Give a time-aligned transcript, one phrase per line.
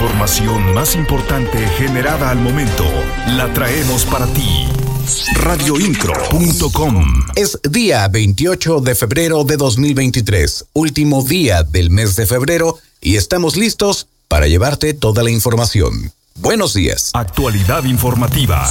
[0.00, 2.84] información más importante generada al momento
[3.36, 4.66] la traemos para ti.
[5.34, 7.04] Radioincro.com
[7.36, 13.58] Es día 28 de febrero de 2023, último día del mes de febrero, y estamos
[13.58, 16.12] listos para llevarte toda la información.
[16.40, 17.10] Buenos días.
[17.12, 18.66] Actualidad informativa.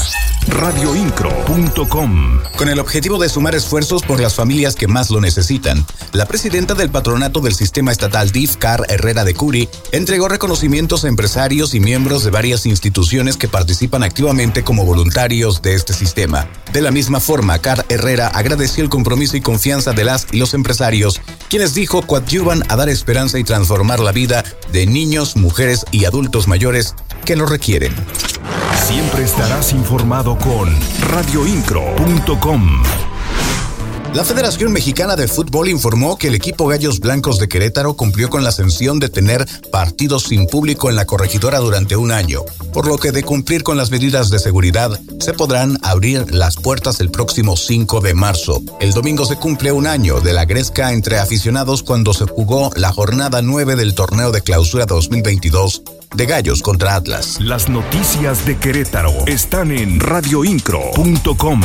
[0.47, 2.39] Radioincro.com.
[2.57, 6.73] Con el objetivo de sumar esfuerzos por las familias que más lo necesitan, la presidenta
[6.73, 11.79] del patronato del sistema estatal DIF, Car Herrera de Curi, entregó reconocimientos a empresarios y
[11.79, 16.47] miembros de varias instituciones que participan activamente como voluntarios de este sistema.
[16.73, 20.55] De la misma forma, Car Herrera agradeció el compromiso y confianza de las y los
[20.55, 26.05] empresarios, quienes dijo coadyuvan a dar esperanza y transformar la vida de niños, mujeres y
[26.05, 27.93] adultos mayores que lo requieren.
[28.87, 30.69] Siempre estarás informado con
[31.09, 33.08] radioincro.com.
[34.13, 38.43] La Federación Mexicana de Fútbol informó que el equipo Gallos Blancos de Querétaro cumplió con
[38.43, 42.41] la ascensión de tener partidos sin público en la corregidora durante un año,
[42.73, 46.99] por lo que de cumplir con las medidas de seguridad se podrán abrir las puertas
[47.01, 48.63] el próximo 5 de marzo.
[48.79, 52.91] El domingo se cumple un año de la gresca entre aficionados cuando se jugó la
[52.91, 55.83] jornada 9 del torneo de clausura 2022
[56.15, 57.37] de Gallos contra Atlas.
[57.39, 61.61] Las noticias de Querétaro están en radioincro.com.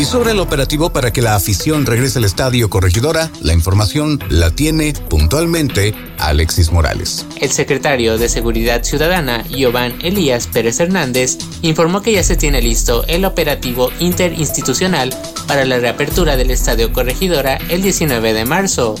[0.00, 4.50] Y sobre el operativo para que la afición regrese al estadio Corregidora, la información la
[4.50, 7.26] tiene puntualmente Alexis Morales.
[7.38, 13.04] El secretario de Seguridad Ciudadana, Giovanni Elías Pérez Hernández, informó que ya se tiene listo
[13.08, 15.14] el operativo interinstitucional
[15.46, 18.94] para la reapertura del estadio Corregidora el 19 de marzo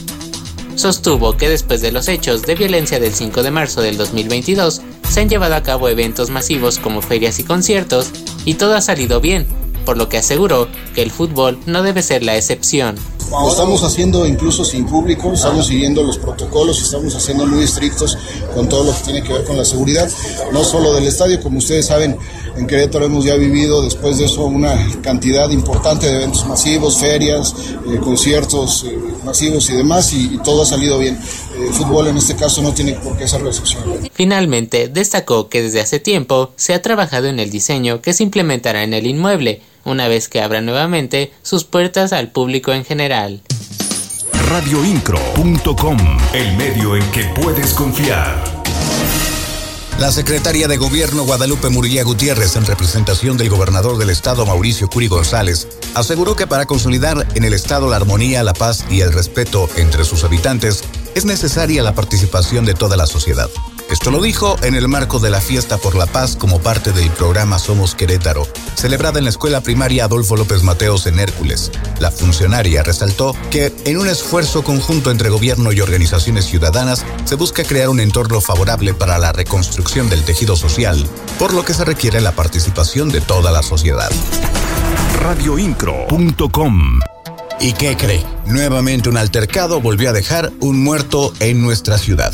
[0.76, 5.20] sostuvo que después de los hechos de violencia del 5 de marzo del 2022, se
[5.20, 8.10] han llevado a cabo eventos masivos como ferias y conciertos,
[8.44, 9.46] y todo ha salido bien,
[9.90, 12.94] por lo que aseguró que el fútbol no debe ser la excepción.
[13.28, 18.16] Lo estamos haciendo incluso sin público, estamos siguiendo los protocolos, estamos haciendo muy estrictos
[18.54, 20.08] con todo lo que tiene que ver con la seguridad,
[20.52, 22.16] no solo del estadio, como ustedes saben,
[22.56, 27.54] en Querétaro hemos ya vivido después de eso una cantidad importante de eventos masivos, ferias,
[27.88, 31.18] eh, conciertos eh, masivos y demás, y, todo ha salido bien.
[31.56, 33.82] El eh, fútbol en este caso no tiene por qué ser la excepción.
[34.12, 38.82] Finalmente, destacó que desde hace tiempo se ha trabajado en el diseño que se implementará
[38.82, 43.40] en el inmueble, una vez que abra nuevamente sus puertas al público en general.
[44.48, 45.98] Radioincro.com,
[46.32, 48.42] el medio en que puedes confiar.
[50.00, 55.08] La secretaria de Gobierno Guadalupe Murguía Gutiérrez, en representación del gobernador del estado Mauricio Curi
[55.08, 59.68] González, aseguró que para consolidar en el estado la armonía, la paz y el respeto
[59.76, 63.50] entre sus habitantes, es necesaria la participación de toda la sociedad.
[63.90, 67.10] Esto lo dijo en el marco de la Fiesta por la Paz como parte del
[67.10, 68.46] programa Somos Querétaro,
[68.76, 71.72] celebrada en la escuela primaria Adolfo López Mateos en Hércules.
[71.98, 77.64] La funcionaria resaltó que en un esfuerzo conjunto entre gobierno y organizaciones ciudadanas se busca
[77.64, 81.04] crear un entorno favorable para la reconstrucción del tejido social,
[81.40, 84.10] por lo que se requiere la participación de toda la sociedad.
[85.20, 87.00] Radioincro.com
[87.58, 88.24] ¿Y qué cree?
[88.46, 92.32] Nuevamente un altercado volvió a dejar un muerto en nuestra ciudad.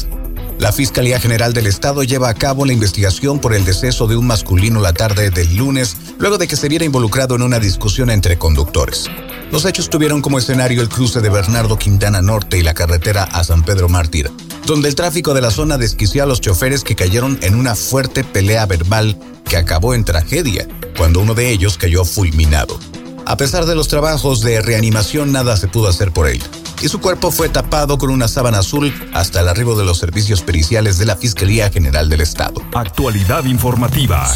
[0.66, 4.26] La Fiscalía General del Estado lleva a cabo la investigación por el deceso de un
[4.26, 8.36] masculino la tarde del lunes, luego de que se viera involucrado en una discusión entre
[8.36, 9.08] conductores.
[9.52, 13.44] Los hechos tuvieron como escenario el cruce de Bernardo Quintana Norte y la carretera a
[13.44, 14.28] San Pedro Mártir,
[14.66, 18.24] donde el tráfico de la zona desquició a los choferes que cayeron en una fuerte
[18.24, 19.16] pelea verbal
[19.48, 20.66] que acabó en tragedia,
[20.98, 22.76] cuando uno de ellos cayó fulminado.
[23.24, 26.42] A pesar de los trabajos de reanimación, nada se pudo hacer por él
[26.82, 30.42] y su cuerpo fue tapado con una sábana azul hasta el arribo de los servicios
[30.42, 32.62] periciales de la Fiscalía General del Estado.
[32.74, 34.28] Actualidad informativa.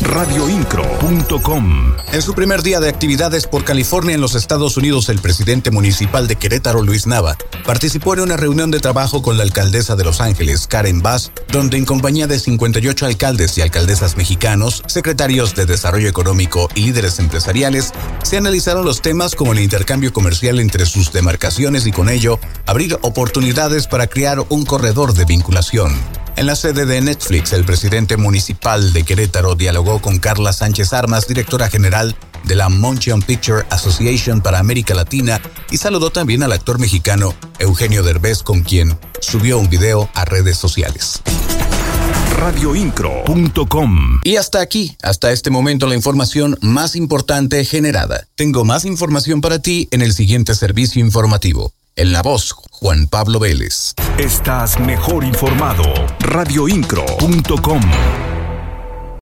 [0.00, 1.96] Radioincro.com.
[2.12, 6.28] En su primer día de actividades por California en los Estados Unidos, el presidente municipal
[6.28, 10.20] de Querétaro, Luis Nava, participó en una reunión de trabajo con la alcaldesa de Los
[10.20, 16.08] Ángeles, Karen Bass, donde en compañía de 58 alcaldes y alcaldesas mexicanos, secretarios de Desarrollo
[16.08, 17.92] Económico y líderes empresariales,
[18.22, 22.98] se analizaron los temas como el intercambio comercial entre sus demarcaciones y con ello abrir
[23.02, 25.92] oportunidades para crear un corredor de vinculación.
[26.36, 31.26] En la sede de Netflix, el presidente municipal de Querétaro dialogó con Carla Sánchez Armas,
[31.26, 32.14] directora general
[32.44, 35.40] de la Motion Picture Association para América Latina,
[35.70, 40.56] y saludó también al actor mexicano Eugenio Derbez, con quien subió un video a redes
[40.56, 41.22] sociales
[42.38, 44.20] radioincro.com.
[44.22, 48.26] Y hasta aquí, hasta este momento la información más importante generada.
[48.36, 51.72] Tengo más información para ti en el siguiente servicio informativo.
[51.98, 53.94] En la voz, Juan Pablo Vélez.
[54.18, 55.82] Estás mejor informado.
[56.20, 58.27] Radioincro.com.